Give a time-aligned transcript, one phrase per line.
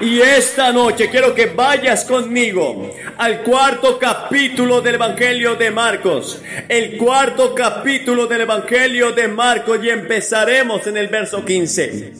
[0.00, 6.42] Y esta noche quiero que vayas conmigo al cuarto capítulo del Evangelio de Marcos.
[6.68, 12.12] El cuarto capítulo del Evangelio de Marcos y empezaremos en el verso 15.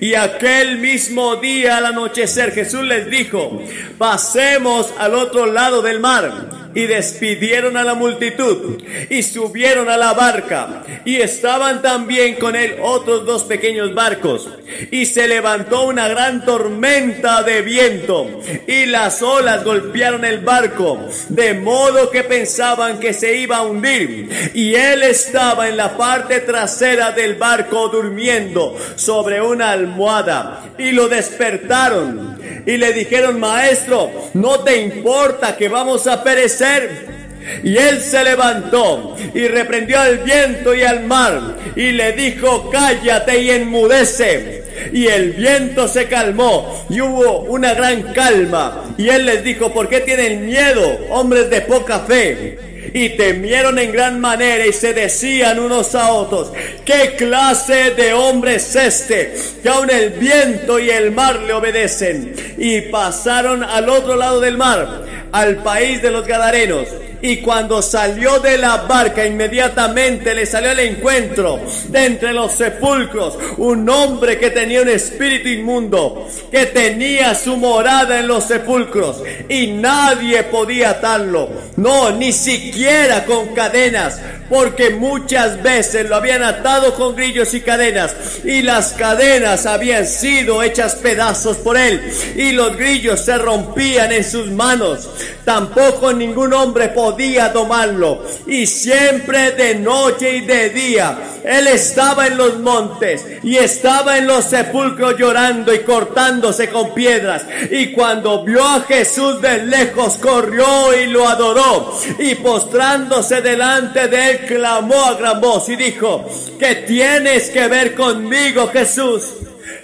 [0.00, 3.62] Y aquel mismo día al anochecer Jesús les dijo,
[3.98, 10.12] pasemos al otro lado del mar y despidieron a la multitud y subieron a la
[10.12, 10.84] barca.
[11.06, 14.46] Y estaban también con él otros dos pequeños barcos.
[14.90, 21.54] Y se levantó una gran tormenta de viento y las olas golpearon el barco de
[21.54, 24.28] modo que pensaban que se iba a hundir.
[24.52, 31.08] Y él estaba en la parte trasera del barco durmiendo sobre una almohada y lo
[31.08, 32.35] despertaron
[32.66, 37.16] y le dijeron maestro no te importa que vamos a perecer
[37.62, 43.40] y él se levantó y reprendió al viento y al mar y le dijo, cállate
[43.42, 44.64] y enmudece.
[44.92, 48.94] Y el viento se calmó y hubo una gran calma.
[48.98, 52.58] Y él les dijo, ¿por qué tienen miedo, hombres de poca fe?
[52.96, 56.50] Y temieron en gran manera y se decían unos a otros,
[56.82, 59.34] ¿qué clase de hombre es este?
[59.62, 62.34] Que aun el viento y el mar le obedecen.
[62.56, 65.04] Y pasaron al otro lado del mar,
[65.36, 66.88] al país de los Gadarenos.
[67.20, 73.38] Y cuando salió de la barca, inmediatamente le salió al encuentro de entre los sepulcros
[73.56, 79.68] un hombre que tenía un espíritu inmundo, que tenía su morada en los sepulcros y
[79.68, 81.48] nadie podía atarlo.
[81.76, 88.14] No, ni siquiera con cadenas, porque muchas veces lo habían atado con grillos y cadenas
[88.44, 92.00] y las cadenas habían sido hechas pedazos por él
[92.36, 95.08] y los grillos se rompían en sus manos.
[95.44, 98.22] Tampoco ningún hombre podía tomarlo.
[98.46, 104.26] Y siempre de noche y de día él estaba en los montes y estaba en
[104.26, 107.46] los sepulcros llorando y cortándose con piedras.
[107.70, 111.96] Y cuando vio a Jesús de lejos corrió y lo adoró.
[112.18, 116.24] Y postrándose delante de él clamó a gran voz y dijo,
[116.58, 119.34] ¿qué tienes que ver conmigo Jesús?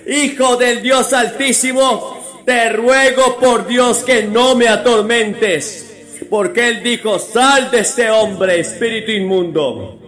[0.07, 5.89] Hijo del Dios Altísimo, te ruego por Dios que no me atormentes.
[6.31, 9.99] Porque él dijo, sal de este hombre, espíritu inmundo.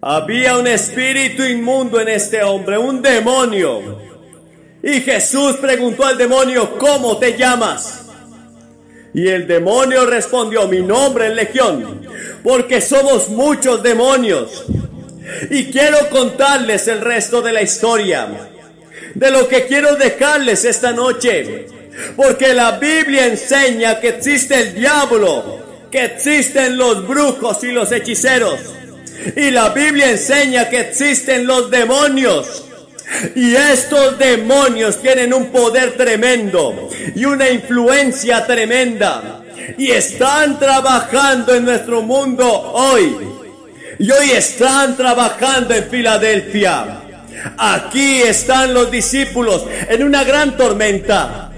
[0.00, 3.98] Había un espíritu inmundo en este hombre, un demonio.
[4.82, 8.04] Y Jesús preguntó al demonio, ¿cómo te llamas?
[9.14, 12.02] Y el demonio respondió, mi nombre es Legión,
[12.42, 14.66] porque somos muchos demonios.
[15.50, 18.28] Y quiero contarles el resto de la historia,
[19.14, 21.66] de lo que quiero dejarles esta noche,
[22.16, 28.58] porque la Biblia enseña que existe el diablo, que existen los brujos y los hechiceros.
[29.36, 32.64] Y la Biblia enseña que existen los demonios.
[33.36, 39.42] Y estos demonios tienen un poder tremendo y una influencia tremenda.
[39.78, 43.16] Y están trabajando en nuestro mundo hoy.
[43.98, 47.03] Y hoy están trabajando en Filadelfia.
[47.56, 51.50] Aquí están los discípulos en una gran tormenta.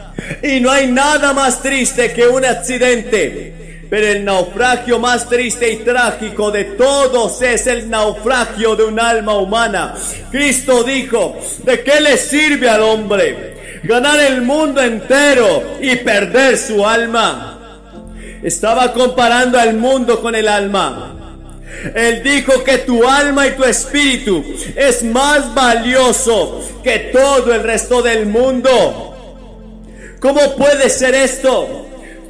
[0.43, 3.55] Y no hay nada más triste que un accidente.
[3.89, 9.37] Pero el naufragio más triste y trágico de todos es el naufragio de un alma
[9.39, 9.95] humana.
[10.31, 16.85] Cristo dijo, ¿de qué le sirve al hombre ganar el mundo entero y perder su
[16.85, 17.53] alma?
[18.43, 21.16] Estaba comparando al mundo con el alma.
[21.95, 28.03] Él dijo que tu alma y tu espíritu es más valioso que todo el resto
[28.03, 29.15] del mundo.
[30.21, 31.87] ¿Cómo puede ser esto?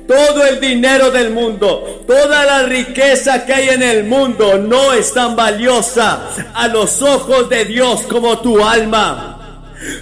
[0.07, 5.13] Todo el dinero del mundo, toda la riqueza que hay en el mundo no es
[5.13, 9.37] tan valiosa a los ojos de Dios como tu alma.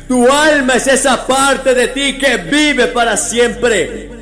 [0.07, 4.14] Tu alma es esa parte de ti que vive para siempre.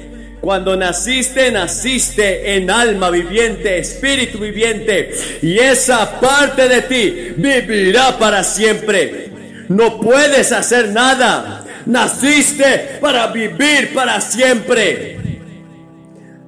[0.42, 5.12] Cuando naciste, naciste en alma viviente, espíritu viviente.
[5.40, 9.30] Y esa parte de ti vivirá para siempre.
[9.68, 11.64] No puedes hacer nada.
[11.86, 15.16] Naciste para vivir para siempre.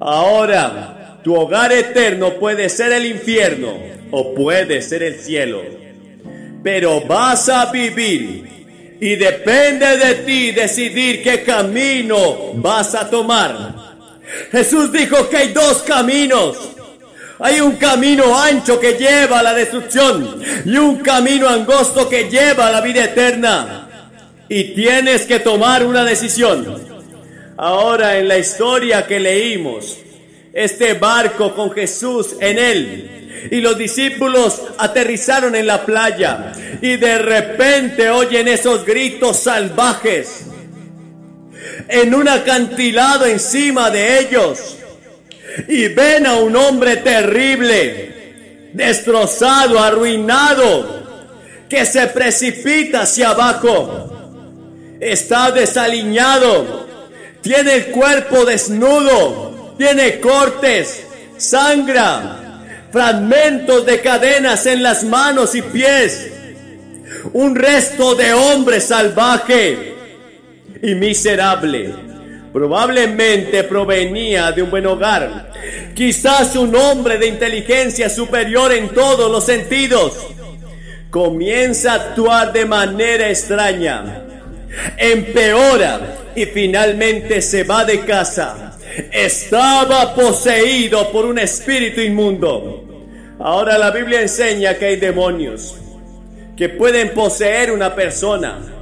[0.01, 3.77] Ahora, tu hogar eterno puede ser el infierno
[4.11, 5.63] o puede ser el cielo.
[6.61, 13.84] Pero vas a vivir y depende de ti decidir qué camino vas a tomar.
[14.51, 16.57] Jesús dijo que hay dos caminos.
[17.39, 22.67] Hay un camino ancho que lleva a la destrucción y un camino angosto que lleva
[22.67, 23.89] a la vida eterna.
[24.47, 26.81] Y tienes que tomar una decisión.
[27.57, 29.97] Ahora en la historia que leímos,
[30.53, 37.17] este barco con Jesús en él y los discípulos aterrizaron en la playa y de
[37.17, 40.45] repente oyen esos gritos salvajes
[41.87, 44.77] en un acantilado encima de ellos
[45.67, 51.03] y ven a un hombre terrible, destrozado, arruinado,
[51.69, 54.97] que se precipita hacia abajo.
[54.99, 56.87] Está desaliñado,
[57.41, 61.05] tiene el cuerpo desnudo, tiene cortes,
[61.37, 66.31] sangra, fragmentos de cadenas en las manos y pies,
[67.33, 69.94] un resto de hombre salvaje
[70.85, 71.93] y miserable.
[72.53, 75.51] Probablemente provenía de un buen hogar.
[75.93, 80.27] Quizás un hombre de inteligencia superior en todos los sentidos.
[81.09, 84.21] Comienza a actuar de manera extraña.
[84.97, 88.77] Empeora y finalmente se va de casa.
[89.11, 92.83] Estaba poseído por un espíritu inmundo.
[93.39, 95.75] Ahora la Biblia enseña que hay demonios
[96.55, 98.74] que pueden poseer una persona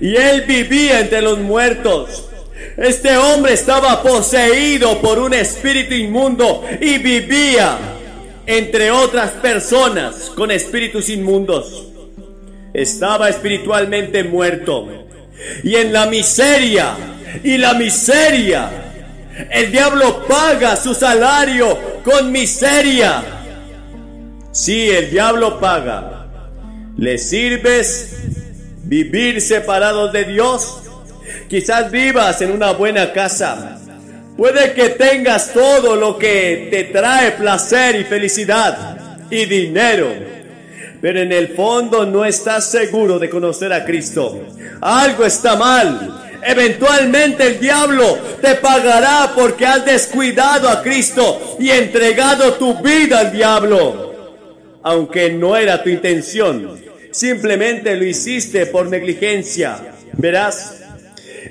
[0.00, 2.28] y él vivía entre los muertos.
[2.76, 7.78] Este hombre estaba poseído por un espíritu inmundo y vivía
[8.46, 11.88] entre otras personas con espíritus inmundos.
[12.72, 15.06] Estaba espiritualmente muerto.
[15.62, 16.94] Y en la miseria
[17.42, 18.70] y la miseria,
[19.50, 23.22] el diablo paga su salario con miseria.
[24.52, 26.16] Si el diablo paga.
[26.96, 28.39] Le sirves
[28.90, 30.80] vivir separados de Dios.
[31.48, 33.78] Quizás vivas en una buena casa.
[34.36, 38.98] Puede que tengas todo lo que te trae placer y felicidad
[39.30, 40.08] y dinero.
[41.00, 44.44] Pero en el fondo no estás seguro de conocer a Cristo.
[44.80, 46.40] Algo está mal.
[46.42, 53.30] Eventualmente el diablo te pagará porque has descuidado a Cristo y entregado tu vida al
[53.30, 54.34] diablo.
[54.82, 56.89] Aunque no era tu intención.
[57.10, 59.94] Simplemente lo hiciste por negligencia.
[60.12, 60.80] Verás,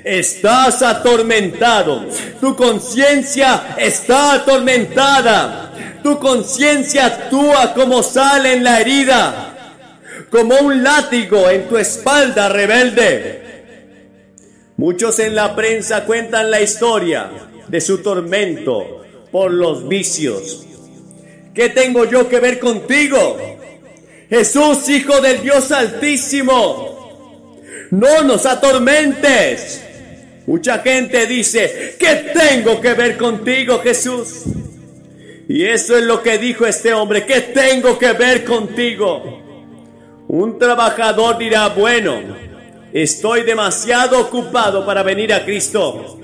[0.04, 2.06] estás atormentado.
[2.40, 6.00] Tu conciencia está atormentada.
[6.02, 9.76] Tu conciencia actúa como sale en la herida,
[10.30, 13.40] como un látigo en tu espalda rebelde.
[14.78, 17.30] Muchos en la prensa cuentan la historia
[17.68, 20.66] de su tormento por los vicios.
[21.52, 23.59] ¿Qué tengo yo que ver contigo?
[24.30, 27.50] Jesús, Hijo del Dios Altísimo,
[27.90, 29.82] no nos atormentes.
[30.46, 34.44] Mucha gente dice, ¿qué tengo que ver contigo, Jesús?
[35.48, 39.40] Y eso es lo que dijo este hombre, ¿qué tengo que ver contigo?
[40.28, 42.20] Un trabajador dirá, bueno,
[42.92, 46.18] estoy demasiado ocupado para venir a Cristo.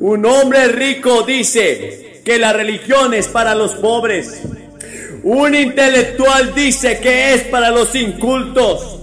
[0.00, 4.42] Un hombre rico dice que la religión es para los pobres.
[5.24, 8.98] Un intelectual dice que es para los incultos.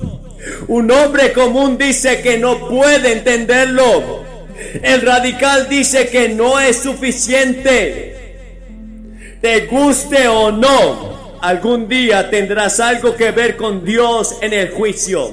[0.67, 4.23] Un hombre común dice que no puede entenderlo.
[4.83, 8.37] El radical dice que no es suficiente.
[9.41, 15.31] Te guste o no, algún día tendrás algo que ver con Dios en el juicio.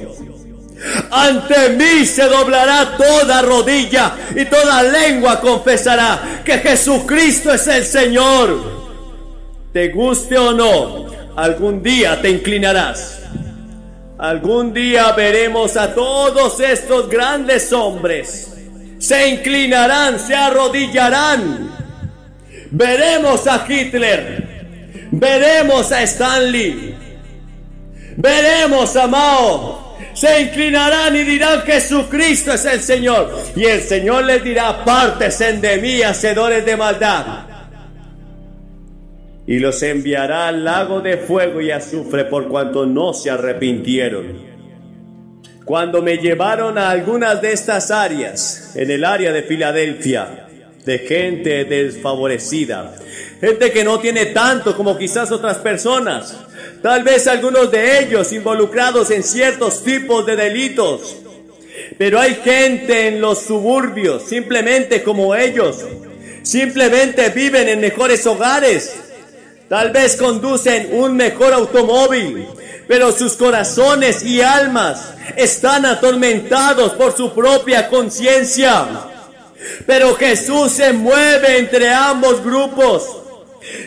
[1.11, 8.78] Ante mí se doblará toda rodilla y toda lengua confesará que Jesucristo es el Señor
[9.73, 11.07] te guste o no,
[11.37, 13.21] algún día te inclinarás.
[14.19, 18.53] Algún día veremos a todos estos grandes hombres.
[18.99, 21.71] Se inclinarán, se arrodillarán.
[22.71, 25.09] Veremos a Hitler.
[25.13, 26.97] Veremos a Stanley.
[28.17, 29.97] Veremos a Mao.
[30.15, 33.33] Se inclinarán y dirán Jesucristo es el Señor.
[33.55, 34.83] Y el Señor les dirá,
[35.39, 37.48] en de mí, hacedores de maldad
[39.49, 44.47] y los enviará al lago de fuego y azufre por cuanto no se arrepintieron.
[45.65, 50.49] cuando me llevaron a algunas de estas áreas, en el área de Filadelfia,
[50.85, 52.95] de gente desfavorecida,
[53.41, 56.37] gente que no tiene tanto como quizás otras personas,
[56.83, 61.17] tal vez algunos de ellos involucrados en ciertos tipos de delitos,
[61.99, 65.85] pero hay gente en los suburbios, simplemente como ellos,
[66.43, 69.08] simplemente viven en mejores hogares,
[69.69, 72.47] tal vez conducen un mejor automóvil,
[72.87, 78.87] pero sus corazones y almas están atormentados por su propia conciencia.
[79.87, 83.19] Pero Jesús se mueve entre ambos grupos.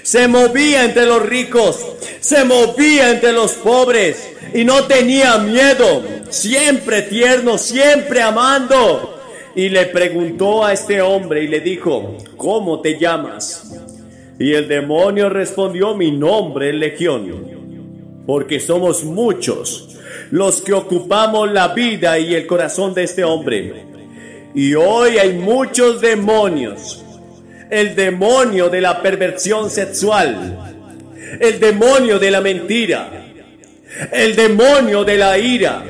[0.03, 1.79] Se movía entre los ricos,
[2.19, 4.17] se movía entre los pobres
[4.53, 9.19] y no tenía miedo, siempre tierno, siempre amando.
[9.55, 13.63] Y le preguntó a este hombre y le dijo, ¿cómo te llamas?
[14.41, 19.99] Y el demonio respondió, mi nombre es Legión, porque somos muchos
[20.31, 23.85] los que ocupamos la vida y el corazón de este hombre.
[24.55, 27.05] Y hoy hay muchos demonios.
[27.69, 30.57] El demonio de la perversión sexual,
[31.39, 33.27] el demonio de la mentira,
[34.11, 35.83] el demonio de la ira,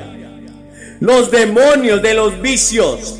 [1.00, 3.18] los demonios de los vicios,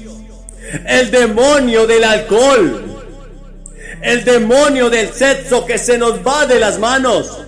[0.87, 2.92] el demonio del alcohol,
[4.03, 7.39] el demonio del sexo que se nos va de las manos.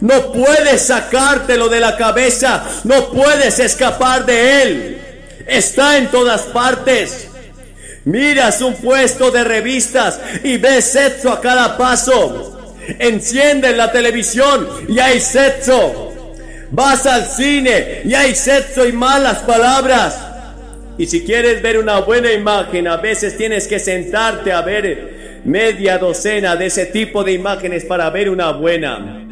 [0.00, 5.02] No puedes sacártelo de la cabeza, no puedes escapar de él.
[5.46, 7.28] Está en todas partes.
[8.04, 12.74] Miras un puesto de revistas y ves sexo a cada paso.
[12.98, 16.12] Enciendes la televisión y hay sexo.
[16.70, 20.16] Vas al cine y hay sexo y malas palabras.
[20.98, 25.98] Y si quieres ver una buena imagen, a veces tienes que sentarte a ver media
[25.98, 29.22] docena de ese tipo de imágenes para ver una buena.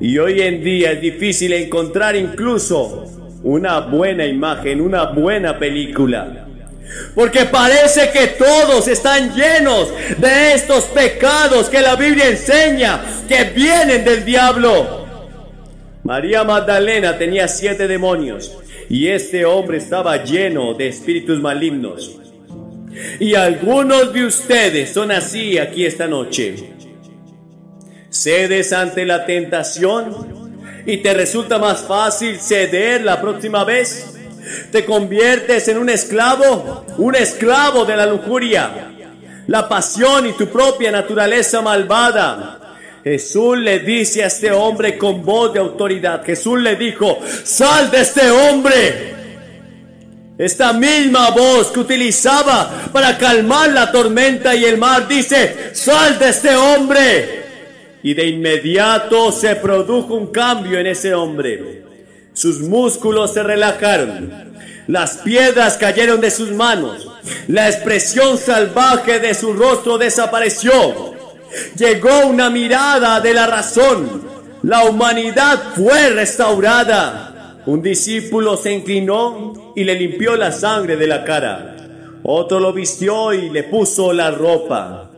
[0.00, 3.04] Y hoy en día es difícil encontrar incluso
[3.42, 6.46] una buena imagen, una buena película.
[7.14, 14.04] Porque parece que todos están llenos de estos pecados que la Biblia enseña que vienen
[14.04, 15.06] del diablo.
[16.04, 18.56] María Magdalena tenía siete demonios
[18.88, 22.20] y este hombre estaba lleno de espíritus malignos.
[23.20, 26.70] Y algunos de ustedes son así aquí esta noche.
[28.10, 34.14] Cedes ante la tentación y te resulta más fácil ceder la próxima vez.
[34.70, 38.92] Te conviertes en un esclavo, un esclavo de la lujuria,
[39.48, 42.60] la pasión y tu propia naturaleza malvada.
[43.02, 48.00] Jesús le dice a este hombre con voz de autoridad, Jesús le dijo, sal de
[48.00, 49.15] este hombre.
[50.38, 56.28] Esta misma voz que utilizaba para calmar la tormenta y el mar dice, sal de
[56.28, 57.44] este hombre.
[58.02, 61.84] Y de inmediato se produjo un cambio en ese hombre.
[62.34, 64.54] Sus músculos se relajaron.
[64.88, 67.08] Las piedras cayeron de sus manos.
[67.48, 71.14] La expresión salvaje de su rostro desapareció.
[71.76, 74.22] Llegó una mirada de la razón.
[74.62, 77.35] La humanidad fue restaurada.
[77.66, 81.76] Un discípulo se inclinó y le limpió la sangre de la cara.
[82.22, 85.10] Otro lo vistió y le puso la ropa.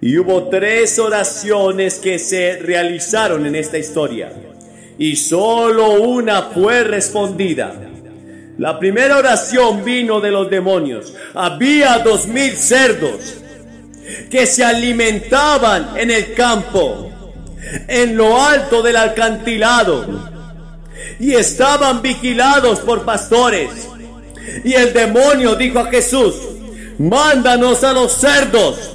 [0.00, 4.32] Y hubo tres oraciones que se realizaron en esta historia.
[4.98, 7.74] Y solo una fue respondida.
[8.56, 11.12] La primera oración vino de los demonios.
[11.34, 13.36] Había dos mil cerdos
[14.30, 17.10] que se alimentaban en el campo,
[17.86, 20.35] en lo alto del alcantilado,
[21.18, 23.70] y estaban vigilados por pastores.
[24.64, 26.34] Y el demonio dijo a Jesús,
[26.98, 28.92] mándanos a los cerdos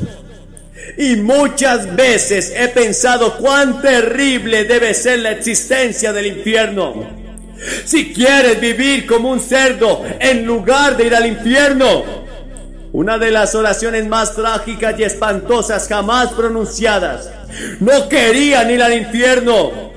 [0.97, 7.21] y muchas veces he pensado cuán terrible debe ser la existencia del infierno.
[7.85, 12.21] Si quieres vivir como un cerdo en lugar de ir al infierno,
[12.93, 17.29] una de las oraciones más trágicas y espantosas jamás pronunciadas.
[17.79, 19.90] No querían ir al infierno.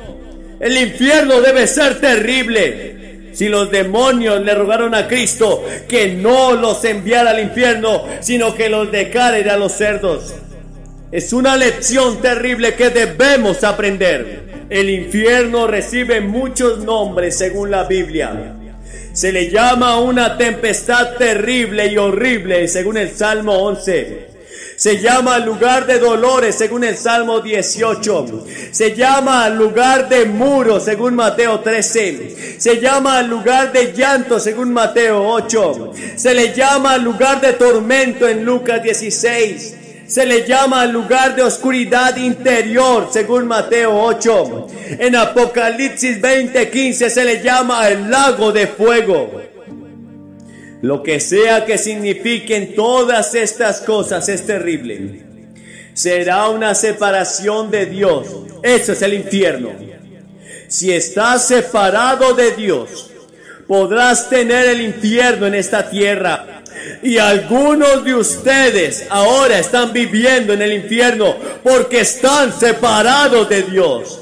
[0.60, 3.30] El infierno debe ser terrible.
[3.32, 8.68] Si los demonios le rogaron a Cristo que no los enviara al infierno, sino que
[8.68, 10.34] los dejara ir a los cerdos.
[11.10, 14.66] Es una lección terrible que debemos aprender.
[14.70, 18.54] El infierno recibe muchos nombres según la Biblia.
[19.12, 24.33] Se le llama una tempestad terrible y horrible según el Salmo 11.
[24.76, 28.46] Se llama lugar de dolores según el Salmo 18.
[28.72, 32.56] Se llama lugar de muros según Mateo 13.
[32.58, 35.92] Se llama lugar de llanto según Mateo 8.
[36.16, 39.76] Se le llama lugar de tormento en Lucas 16
[40.06, 44.66] se le llama lugar de oscuridad interior, según Mateo 8.
[44.98, 49.53] En Apocalipsis 20:15 se le llama el lago de fuego.
[50.84, 55.24] Lo que sea que signifiquen todas estas cosas es terrible.
[55.94, 58.26] Será una separación de Dios.
[58.62, 59.70] Eso es el infierno.
[60.68, 63.10] Si estás separado de Dios,
[63.66, 66.62] podrás tener el infierno en esta tierra.
[67.02, 74.20] Y algunos de ustedes ahora están viviendo en el infierno porque están separados de Dios.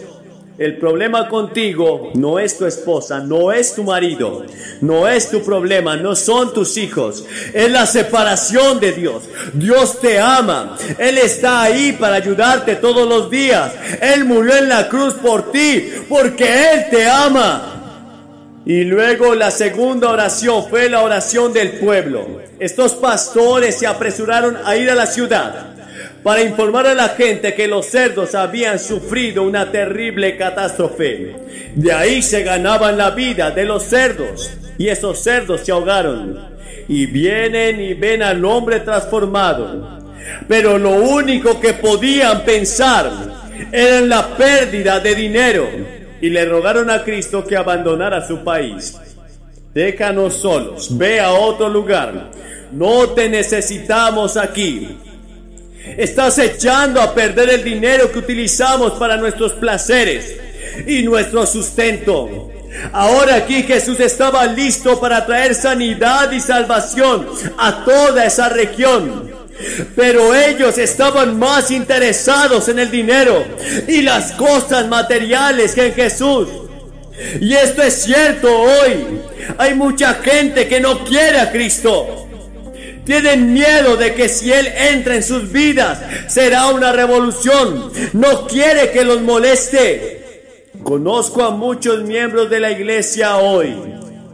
[0.63, 4.47] El problema contigo no es tu esposa, no es tu marido,
[4.81, 9.25] no es tu problema, no son tus hijos, es la separación de Dios.
[9.55, 13.73] Dios te ama, Él está ahí para ayudarte todos los días.
[14.01, 18.61] Él murió en la cruz por ti, porque Él te ama.
[18.65, 22.41] Y luego la segunda oración fue la oración del pueblo.
[22.61, 25.72] Estos pastores se apresuraron a ir a la ciudad
[26.23, 31.35] para informar a la gente que los cerdos habían sufrido una terrible catástrofe.
[31.75, 36.53] De ahí se ganaban la vida de los cerdos y esos cerdos se ahogaron
[36.89, 40.01] y vienen y ven al hombre transformado.
[40.47, 43.11] Pero lo único que podían pensar
[43.73, 45.69] era en la pérdida de dinero
[46.21, 48.97] y le rogaron a Cristo que abandonara su país.
[49.75, 52.31] Déjanos solos, ve a otro lugar.
[52.73, 54.97] No te necesitamos aquí.
[55.97, 60.37] Estás echando a perder el dinero que utilizamos para nuestros placeres
[60.87, 62.51] y nuestro sustento.
[62.93, 69.31] Ahora aquí Jesús estaba listo para traer sanidad y salvación a toda esa región.
[69.95, 73.45] Pero ellos estaban más interesados en el dinero
[73.87, 76.49] y las cosas materiales que en Jesús.
[77.41, 79.21] Y esto es cierto hoy.
[79.59, 82.29] Hay mucha gente que no quiere a Cristo.
[83.05, 87.91] Tienen miedo de que si Él entra en sus vidas será una revolución.
[88.13, 90.23] No quiere que los moleste.
[90.83, 93.75] Conozco a muchos miembros de la iglesia hoy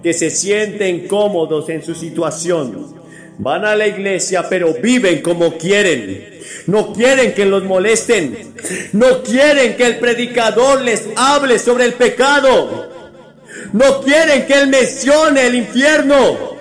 [0.02, 2.94] que se sienten cómodos en su situación.
[3.38, 6.40] Van a la iglesia pero viven como quieren.
[6.66, 8.54] No quieren que los molesten.
[8.92, 12.90] No quieren que el predicador les hable sobre el pecado.
[13.72, 16.57] No quieren que él mencione el infierno.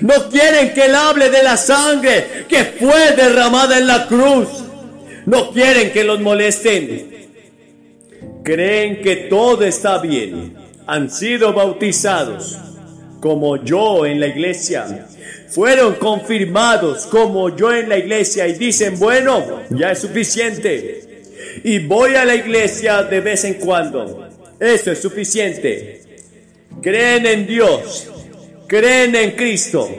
[0.00, 4.48] No quieren que él hable de la sangre que fue derramada en la cruz.
[5.26, 7.28] No quieren que los molesten.
[8.42, 10.56] Creen que todo está bien.
[10.86, 12.58] Han sido bautizados
[13.20, 15.06] como yo en la iglesia.
[15.48, 21.22] Fueron confirmados como yo en la iglesia y dicen, bueno, ya es suficiente.
[21.62, 24.28] Y voy a la iglesia de vez en cuando.
[24.58, 26.02] Eso es suficiente.
[26.82, 28.08] Creen en Dios
[28.68, 29.90] creen en Cristo.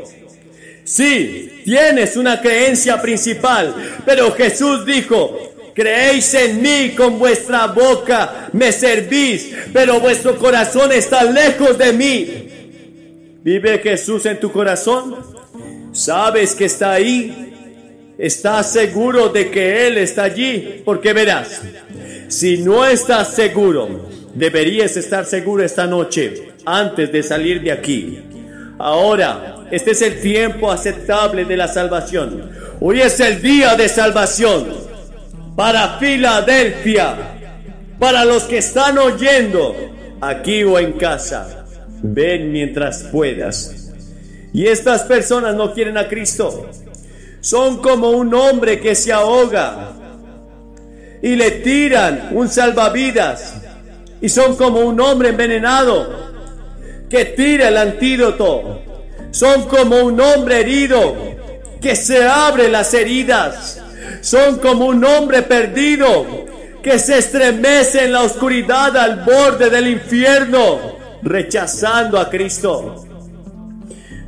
[0.85, 8.71] Sí, tienes una creencia principal, pero Jesús dijo, creéis en mí con vuestra boca, me
[8.71, 12.49] servís, pero vuestro corazón está lejos de mí.
[13.43, 15.15] ¿Vive Jesús en tu corazón?
[15.91, 17.53] ¿Sabes que está ahí?
[18.17, 20.81] ¿Estás seguro de que Él está allí?
[20.83, 21.61] Porque verás,
[22.27, 28.19] si no estás seguro, deberías estar seguro esta noche antes de salir de aquí.
[28.79, 32.49] Ahora, este es el tiempo aceptable de la salvación.
[32.79, 34.67] Hoy es el día de salvación
[35.57, 37.13] para Filadelfia,
[37.99, 39.75] para los que están oyendo
[40.21, 41.65] aquí o en casa.
[42.01, 43.91] Ven mientras puedas.
[44.53, 46.69] Y estas personas no quieren a Cristo.
[47.41, 49.91] Son como un hombre que se ahoga
[51.21, 53.55] y le tiran un salvavidas.
[54.21, 56.28] Y son como un hombre envenenado
[57.09, 58.81] que tira el antídoto.
[59.31, 61.15] Son como un hombre herido
[61.81, 63.81] que se abre las heridas.
[64.21, 66.25] Son como un hombre perdido
[66.83, 73.05] que se estremece en la oscuridad al borde del infierno, rechazando a Cristo.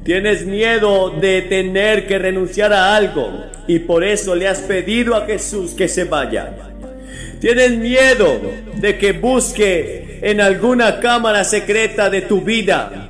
[0.03, 5.25] Tienes miedo de tener que renunciar a algo y por eso le has pedido a
[5.25, 6.70] Jesús que se vaya.
[7.41, 8.39] Tienes miedo
[8.75, 13.09] de que busque en alguna cámara secreta de tu vida.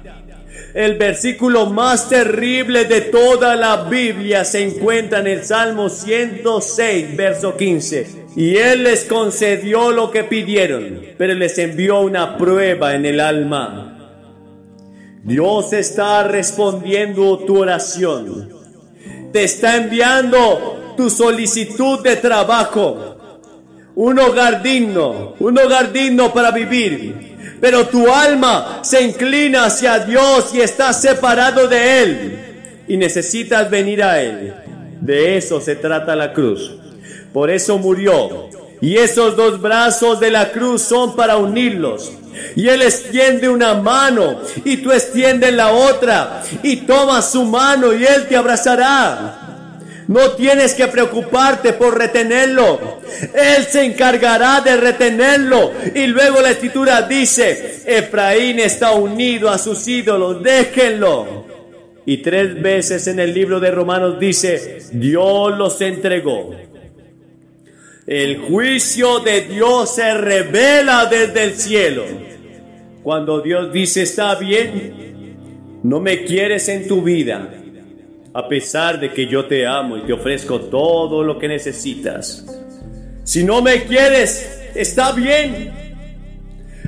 [0.74, 7.58] El versículo más terrible de toda la Biblia se encuentra en el Salmo 106, verso
[7.58, 8.08] 15.
[8.38, 14.16] Y Él les concedió lo que pidieron, pero les envió una prueba en el alma.
[15.26, 18.50] Dios está respondiendo tu oración.
[19.34, 23.18] Te está enviando tu solicitud de trabajo
[23.96, 27.32] un hogar digno, un hogar digno para vivir.
[27.60, 32.38] Pero tu alma se inclina hacia Dios y está separado de Él.
[32.88, 34.54] Y necesitas venir a Él.
[35.00, 36.76] De eso se trata la cruz.
[37.32, 38.50] Por eso murió.
[38.82, 42.12] Y esos dos brazos de la cruz son para unirlos.
[42.56, 48.04] Y Él extiende una mano y tú extiendes la otra y tomas su mano y
[48.04, 49.41] Él te abrazará.
[50.12, 53.00] No tienes que preocuparte por retenerlo.
[53.34, 55.72] Él se encargará de retenerlo.
[55.96, 61.46] Y luego la escritura dice, Efraín está unido a sus ídolos, déjenlo.
[62.06, 66.58] Y tres veces en el libro de Romanos dice, Dios los entregó.
[68.06, 72.04] El juicio de Dios se revela desde el cielo.
[73.02, 77.61] Cuando Dios dice, está bien, no me quieres en tu vida
[78.34, 82.46] a pesar de que yo te amo y te ofrezco todo lo que necesitas.
[83.24, 85.72] Si no me quieres, está bien.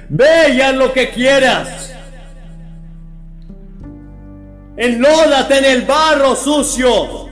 [0.10, 1.94] Ve lo que quieras.
[4.78, 7.30] Enlódate en el barro sucio.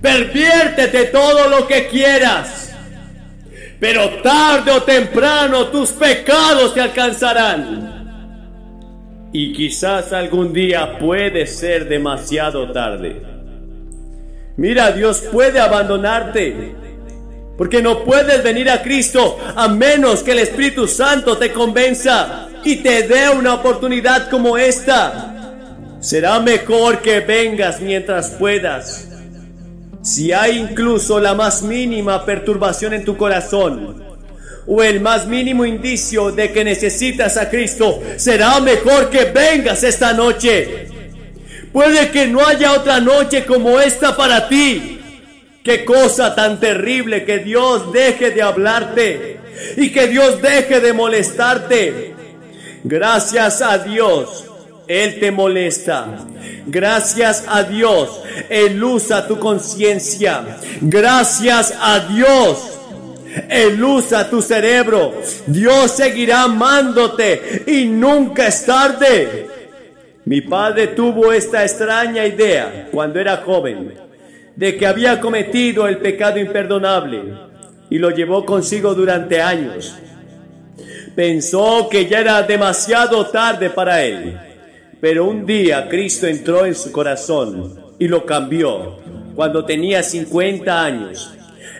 [0.00, 2.72] Perviértete todo lo que quieras.
[3.78, 7.97] Pero tarde o temprano tus pecados te alcanzarán.
[9.32, 13.22] Y quizás algún día puede ser demasiado tarde.
[14.56, 16.74] Mira, Dios puede abandonarte.
[17.56, 22.76] Porque no puedes venir a Cristo a menos que el Espíritu Santo te convenza y
[22.76, 25.56] te dé una oportunidad como esta.
[26.00, 29.08] Será mejor que vengas mientras puedas.
[30.02, 34.07] Si hay incluso la más mínima perturbación en tu corazón,
[34.68, 40.12] o el más mínimo indicio de que necesitas a Cristo, será mejor que vengas esta
[40.12, 40.88] noche.
[41.72, 45.00] Puede que no haya otra noche como esta para ti.
[45.62, 49.40] Qué cosa tan terrible que Dios deje de hablarte
[49.76, 52.14] y que Dios deje de molestarte.
[52.84, 54.44] Gracias a Dios,
[54.86, 56.06] Él te molesta.
[56.66, 60.58] Gracias a Dios, Él usa tu conciencia.
[60.80, 62.77] Gracias a Dios,
[63.48, 65.14] él usa tu cerebro.
[65.46, 69.46] Dios seguirá amándote y nunca es tarde.
[70.24, 73.94] Mi padre tuvo esta extraña idea cuando era joven
[74.54, 77.22] de que había cometido el pecado imperdonable
[77.88, 79.96] y lo llevó consigo durante años.
[81.14, 84.38] Pensó que ya era demasiado tarde para él,
[85.00, 88.98] pero un día Cristo entró en su corazón y lo cambió
[89.34, 91.37] cuando tenía 50 años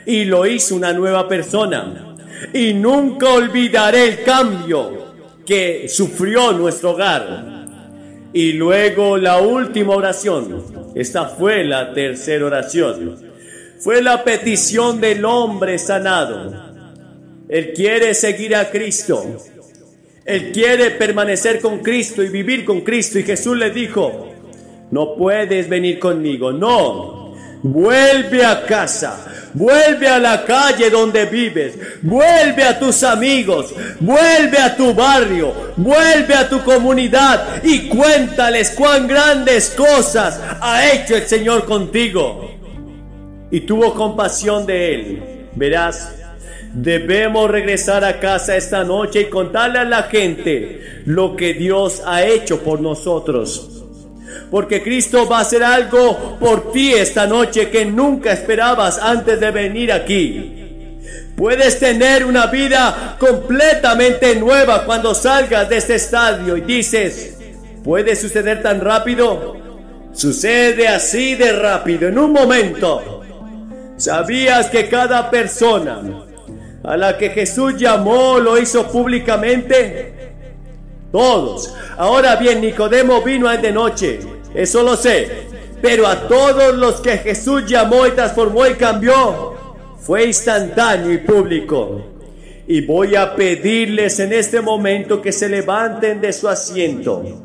[0.09, 2.17] y lo hizo una nueva persona.
[2.55, 7.67] Y nunca olvidaré el cambio que sufrió nuestro hogar.
[8.33, 10.65] Y luego la última oración.
[10.95, 13.17] Esta fue la tercera oración.
[13.81, 16.55] Fue la petición del hombre sanado.
[17.47, 19.23] Él quiere seguir a Cristo.
[20.25, 23.19] Él quiere permanecer con Cristo y vivir con Cristo.
[23.19, 24.27] Y Jesús le dijo,
[24.91, 26.51] no puedes venir conmigo.
[26.51, 27.18] No,
[27.63, 29.25] vuelve a casa.
[29.55, 31.79] Vuelve a la calle donde vives.
[32.03, 33.75] Vuelve a tus amigos.
[34.01, 35.73] Vuelve a tu barrio.
[35.77, 42.51] Vuelve a tu comunidad y cuéntales cuán grandes cosas ha hecho el Señor contigo.
[43.51, 45.23] Y tuvo compasión de él.
[45.55, 46.15] Verás,
[46.73, 52.23] debemos regresar a casa esta noche y contarle a la gente lo que Dios ha
[52.25, 53.78] hecho por nosotros
[54.51, 59.51] porque Cristo va a hacer algo por ti esta noche que nunca esperabas antes de
[59.51, 60.55] venir aquí.
[61.37, 67.37] Puedes tener una vida completamente nueva cuando salgas de este estadio y dices,
[67.85, 69.57] ¿puede suceder tan rápido?
[70.13, 73.23] Sucede así de rápido, en un momento.
[73.97, 76.01] ¿Sabías que cada persona
[76.83, 80.33] a la que Jesús llamó lo hizo públicamente?
[81.13, 81.75] Todos.
[81.97, 85.49] Ahora bien, Nicodemo vino de noche eso lo sé.
[85.81, 89.55] Pero a todos los que Jesús llamó y transformó y cambió,
[90.01, 92.05] fue instantáneo y público.
[92.67, 97.45] Y voy a pedirles en este momento que se levanten de su asiento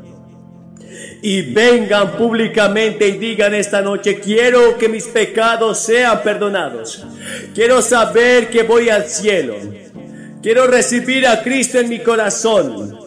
[1.24, 7.02] y vengan públicamente y digan esta noche, quiero que mis pecados sean perdonados.
[7.54, 9.56] Quiero saber que voy al cielo.
[10.42, 12.98] Quiero recibir a Cristo en mi corazón.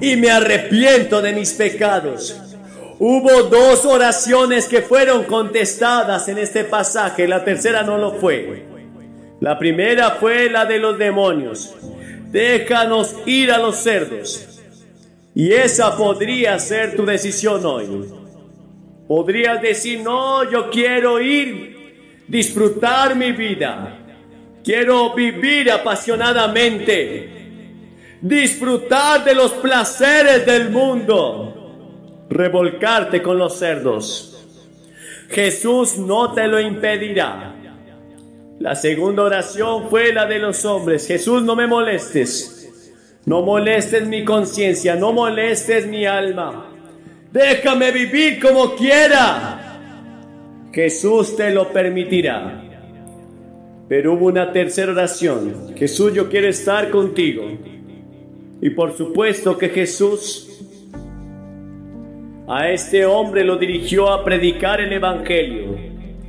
[0.00, 2.36] Y me arrepiento de mis pecados.
[2.98, 8.64] Hubo dos oraciones que fueron contestadas en este pasaje, la tercera no lo fue.
[9.40, 11.74] La primera fue la de los demonios.
[12.30, 14.62] Déjanos ir a los cerdos.
[15.34, 18.06] Y esa podría ser tu decisión hoy.
[19.06, 23.98] Podrías decir, no, yo quiero ir, disfrutar mi vida.
[24.64, 27.28] Quiero vivir apasionadamente.
[28.22, 31.55] Disfrutar de los placeres del mundo
[32.28, 34.32] revolcarte con los cerdos.
[35.28, 37.54] Jesús no te lo impedirá.
[38.58, 41.06] La segunda oración fue la de los hombres.
[41.06, 42.56] Jesús, no me molestes.
[43.26, 46.72] No molestes mi conciencia, no molestes mi alma.
[47.32, 49.66] Déjame vivir como quiera.
[50.72, 52.62] Jesús te lo permitirá.
[53.88, 55.74] Pero hubo una tercera oración.
[55.76, 57.44] Jesús, yo quiero estar contigo.
[58.60, 60.55] Y por supuesto que Jesús
[62.48, 65.76] a este hombre lo dirigió a predicar el Evangelio,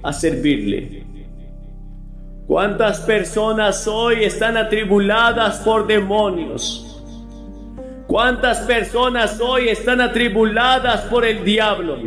[0.01, 1.05] a servirle.
[2.47, 7.03] ¿Cuántas personas hoy están atribuladas por demonios?
[8.07, 11.97] ¿Cuántas personas hoy están atribuladas por el diablo?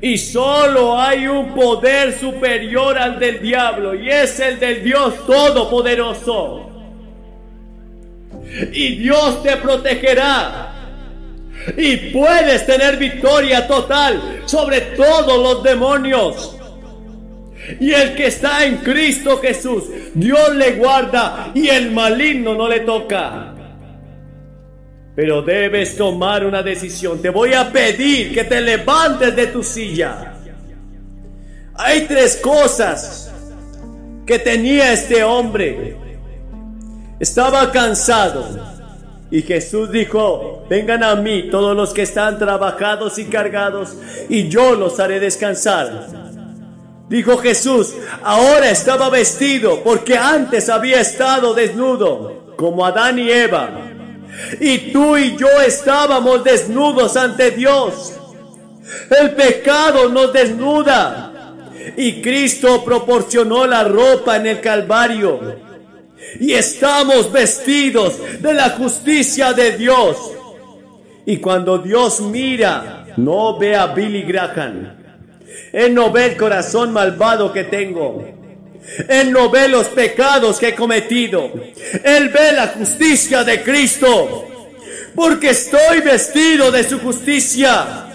[0.00, 6.70] Y solo hay un poder superior al del diablo y es el del Dios Todopoderoso.
[8.72, 10.67] Y Dios te protegerá.
[11.76, 16.56] Y puedes tener victoria total sobre todos los demonios.
[17.80, 22.80] Y el que está en Cristo Jesús, Dios le guarda y el maligno no le
[22.80, 23.54] toca.
[25.14, 27.20] Pero debes tomar una decisión.
[27.20, 30.34] Te voy a pedir que te levantes de tu silla.
[31.74, 33.32] Hay tres cosas
[34.24, 35.96] que tenía este hombre.
[37.18, 38.77] Estaba cansado.
[39.30, 43.94] Y Jesús dijo, vengan a mí todos los que están trabajados y cargados,
[44.28, 46.08] y yo los haré descansar.
[47.08, 53.70] Dijo Jesús, ahora estaba vestido porque antes había estado desnudo, como Adán y Eva.
[54.60, 58.14] Y tú y yo estábamos desnudos ante Dios.
[59.10, 61.54] El pecado nos desnuda.
[61.96, 65.67] Y Cristo proporcionó la ropa en el Calvario.
[66.40, 70.16] Y estamos vestidos de la justicia de Dios.
[71.26, 74.96] Y cuando Dios mira, no ve a Billy Graham.
[75.72, 78.24] Él no ve el corazón malvado que tengo.
[79.08, 81.52] Él no ve los pecados que he cometido.
[82.02, 84.46] Él ve la justicia de Cristo.
[85.14, 88.06] Porque estoy vestido de su justicia.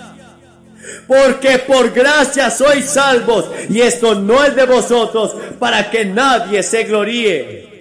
[1.06, 3.46] Porque por gracia sois salvos.
[3.70, 7.73] Y esto no es de vosotros para que nadie se gloríe.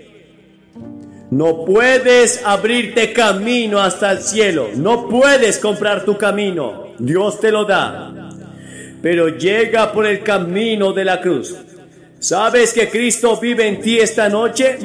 [1.33, 4.69] No puedes abrirte camino hasta el cielo.
[4.77, 6.89] No puedes comprar tu camino.
[6.99, 8.13] Dios te lo da.
[9.01, 11.57] Pero llega por el camino de la cruz.
[12.19, 14.77] ¿Sabes que Cristo vive en ti esta noche?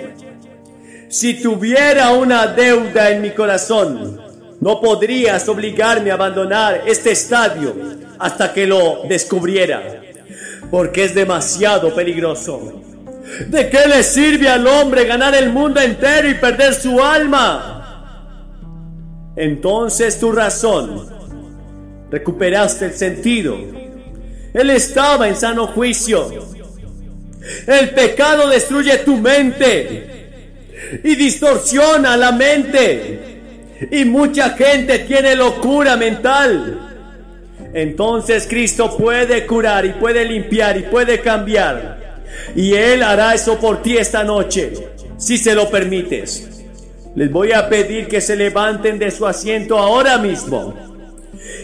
[1.10, 4.18] Si tuviera una deuda en mi corazón,
[4.62, 7.76] no podrías obligarme a abandonar este estadio
[8.20, 10.02] hasta que lo descubriera,
[10.72, 12.97] porque es demasiado peligroso.
[13.48, 17.74] ¿De qué le sirve al hombre ganar el mundo entero y perder su alma?
[19.36, 21.10] Entonces tu razón,
[22.10, 23.58] recuperaste el sentido.
[24.54, 26.32] Él estaba en sano juicio
[27.66, 30.30] el pecado destruye tu mente
[31.04, 33.36] y distorsiona la mente.
[33.92, 36.80] Y mucha gente tiene locura mental.
[37.74, 41.97] Entonces Cristo puede curar y puede limpiar y puede cambiar.
[42.58, 44.74] Y Él hará eso por ti esta noche,
[45.16, 46.64] si se lo permites.
[47.16, 50.74] Les voy a pedir que se levanten de su asiento ahora mismo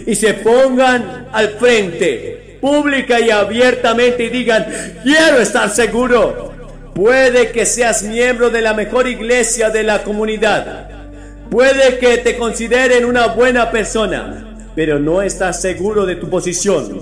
[0.06, 4.68] y se pongan al frente pública y abiertamente y digan,
[5.02, 6.54] quiero estar seguro.
[6.94, 10.90] Puede que seas miembro de la mejor iglesia de la comunidad.
[11.50, 17.02] Puede que te consideren una buena persona, pero no estás seguro de tu posición.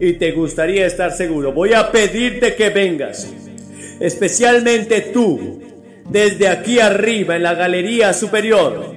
[0.00, 1.52] Y te gustaría estar seguro.
[1.52, 3.28] Voy a pedirte que vengas.
[4.00, 5.60] Especialmente tú,
[6.08, 8.94] desde aquí arriba en la galería superior.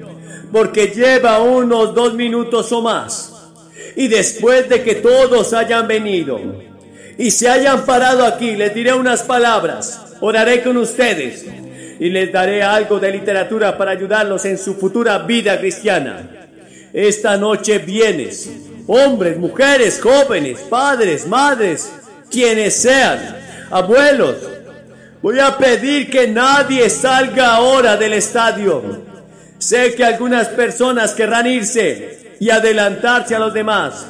[0.51, 3.31] Porque lleva unos dos minutos o más
[3.95, 6.39] y después de que todos hayan venido
[7.17, 11.45] y se hayan parado aquí, les diré unas palabras, oraré con ustedes
[11.99, 16.47] y les daré algo de literatura para ayudarlos en su futura vida cristiana.
[16.93, 18.49] Esta noche vienes,
[18.93, 21.89] hombres, mujeres, jóvenes, padres, madres,
[22.29, 23.37] quienes sean,
[23.69, 24.35] abuelos.
[25.21, 28.83] Voy a pedir que nadie salga ahora del estadio.
[29.57, 34.07] Sé que algunas personas querrán irse, y adelantarse a los demás.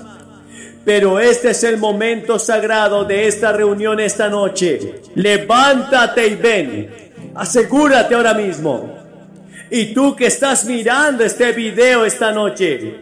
[0.85, 5.01] Pero este es el momento sagrado de esta reunión esta noche.
[5.15, 7.11] Levántate y ven.
[7.35, 9.00] Asegúrate ahora mismo.
[9.71, 12.95] Y tú que estás mirando este video esta noche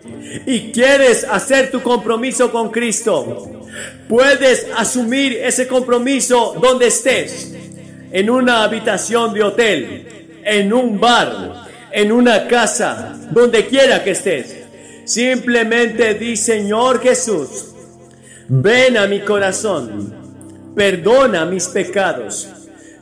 [0.46, 3.68] y quieres hacer tu compromiso con Cristo,
[4.08, 7.56] puedes asumir ese compromiso donde estés.
[8.12, 10.08] En una habitación de hotel,
[10.44, 14.56] en un bar, en una casa, donde quiera que estés.
[15.06, 17.74] Simplemente di, Señor Jesús,
[18.48, 20.14] ven a mi corazón,
[20.76, 22.48] perdona mis pecados,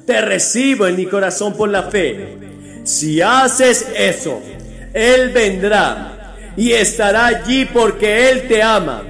[0.05, 2.46] te recibo en mi corazón por la fe.
[2.87, 4.41] Si haces eso,
[4.93, 9.03] Él vendrá y estará allí porque Él te ama.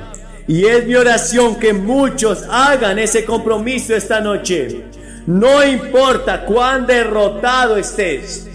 [0.48, 4.82] Y es mi oración que muchos hagan ese compromiso esta noche.
[5.28, 8.50] No importa cuán derrotado estés.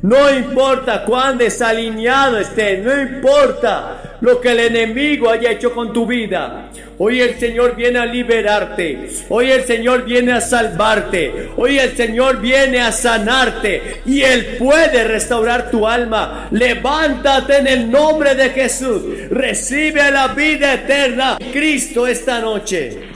[0.00, 2.82] No importa cuán desalineado estés.
[2.82, 6.70] No importa lo que el enemigo haya hecho con tu vida.
[6.98, 9.08] Hoy el Señor viene a liberarte.
[9.30, 11.48] Hoy el Señor viene a salvarte.
[11.56, 14.02] Hoy el Señor viene a sanarte.
[14.04, 16.48] Y Él puede restaurar tu alma.
[16.50, 19.02] Levántate en el nombre de Jesús.
[19.30, 21.38] Recibe la vida eterna.
[21.52, 23.09] Cristo esta noche.